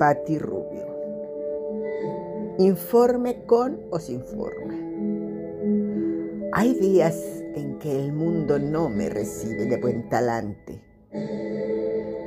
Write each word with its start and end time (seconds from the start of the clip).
Patti 0.00 0.38
Rubio. 0.38 0.86
Informe 2.58 3.44
con 3.44 3.80
o 3.90 3.98
sin 3.98 4.24
forma. 4.24 4.72
Hay 6.54 6.72
días 6.72 7.22
en 7.54 7.78
que 7.78 7.94
el 7.94 8.14
mundo 8.14 8.58
no 8.58 8.88
me 8.88 9.10
recibe 9.10 9.66
de 9.66 9.76
buen 9.76 10.08
talante. 10.08 10.80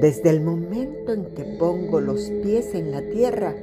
Desde 0.00 0.30
el 0.30 0.40
momento 0.40 1.12
en 1.12 1.26
que 1.34 1.44
pongo 1.58 2.00
los 2.00 2.30
pies 2.42 2.74
en 2.74 2.90
la 2.90 3.02
tierra, 3.02 3.54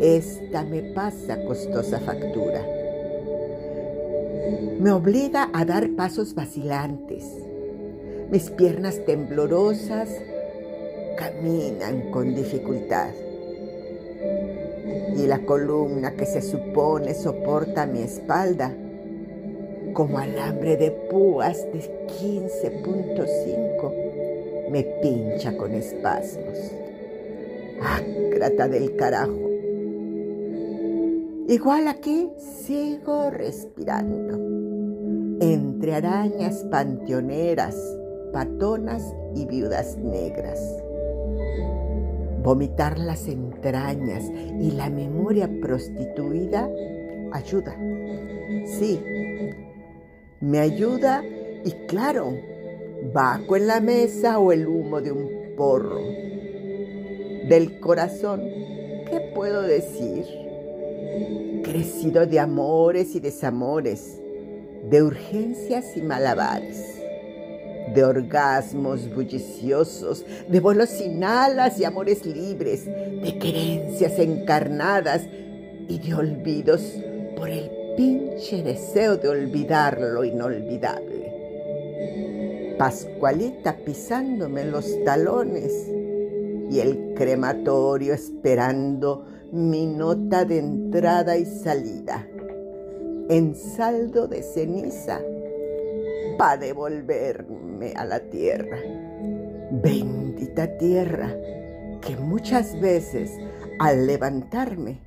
esta 0.00 0.62
me 0.62 0.82
pasa 0.94 1.44
costosa 1.44 1.98
factura. 1.98 2.64
Me 4.78 4.92
obliga 4.92 5.50
a 5.52 5.64
dar 5.64 5.90
pasos 5.96 6.36
vacilantes. 6.36 7.24
Mis 8.30 8.50
piernas 8.50 9.04
temblorosas 9.04 10.08
caminan 11.16 12.10
con 12.10 12.34
dificultad. 12.34 13.10
Y 15.16 15.26
la 15.26 15.38
columna 15.40 16.12
que 16.12 16.26
se 16.26 16.42
supone 16.42 17.14
soporta 17.14 17.86
mi 17.86 18.02
espalda, 18.02 18.74
como 19.94 20.18
alambre 20.18 20.76
de 20.76 20.90
púas 20.90 21.56
de 21.72 21.80
15.5, 22.20 24.70
me 24.70 24.82
pincha 25.02 25.56
con 25.56 25.72
espasmos. 25.72 26.58
Ácrata 27.82 28.68
del 28.68 28.94
carajo. 28.96 29.40
Igual 31.48 31.88
aquí 31.88 32.28
sigo 32.66 33.30
respirando. 33.30 34.36
Entre 35.40 35.94
arañas 35.94 36.62
panteoneras, 36.70 37.74
patonas 38.32 39.02
y 39.34 39.46
viudas 39.46 39.96
negras 39.98 40.58
Vomitar 42.42 42.98
las 42.98 43.26
entrañas 43.26 44.24
y 44.60 44.70
la 44.72 44.88
memoria 44.90 45.50
prostituida 45.60 46.70
ayuda. 47.32 47.76
Sí, 48.78 49.00
me 50.40 50.60
ayuda 50.60 51.24
y 51.64 51.72
claro, 51.86 52.32
bajo 53.12 53.56
en 53.56 53.66
la 53.66 53.80
mesa 53.80 54.38
o 54.38 54.52
el 54.52 54.66
humo 54.66 55.00
de 55.00 55.12
un 55.12 55.28
porro. 55.56 56.00
Del 57.48 57.80
corazón, 57.80 58.42
¿qué 59.10 59.32
puedo 59.34 59.62
decir? 59.62 60.24
Crecido 61.62 62.26
de 62.26 62.38
amores 62.38 63.14
y 63.14 63.20
desamores, 63.20 64.20
de 64.88 65.02
urgencias 65.02 65.96
y 65.96 66.02
malabares 66.02 67.05
de 67.94 68.04
orgasmos 68.04 69.12
bulliciosos, 69.14 70.24
de 70.48 70.60
vuelos 70.60 70.88
sin 70.90 71.22
alas 71.24 71.78
y 71.78 71.84
amores 71.84 72.26
libres, 72.26 72.86
de 72.86 73.38
querencias 73.38 74.18
encarnadas 74.18 75.22
y 75.88 75.98
de 75.98 76.14
olvidos 76.14 76.82
por 77.36 77.48
el 77.48 77.70
pinche 77.96 78.62
deseo 78.62 79.16
de 79.16 79.28
olvidar 79.28 80.00
lo 80.00 80.24
inolvidable. 80.24 81.32
Pascualita 82.78 83.76
pisándome 83.84 84.64
los 84.64 84.86
talones 85.04 85.72
y 86.70 86.80
el 86.80 87.14
crematorio 87.14 88.12
esperando 88.12 89.24
mi 89.52 89.86
nota 89.86 90.44
de 90.44 90.58
entrada 90.58 91.36
y 91.38 91.46
salida. 91.46 92.28
En 93.28 93.54
saldo 93.54 94.28
de 94.28 94.42
ceniza 94.42 95.20
para 96.36 96.56
devolverme 96.56 97.92
a 97.96 98.04
la 98.04 98.20
tierra. 98.20 98.78
Bendita 99.70 100.76
tierra 100.78 101.34
que 102.00 102.16
muchas 102.16 102.78
veces 102.80 103.30
al 103.78 104.06
levantarme 104.06 104.98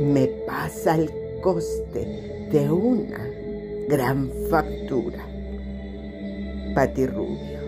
me 0.00 0.26
pasa 0.46 0.96
el 0.96 1.10
coste 1.40 2.48
de 2.50 2.70
una 2.70 3.26
gran 3.88 4.30
factura. 4.50 5.26
Pati 6.74 7.06
Rubio. 7.06 7.61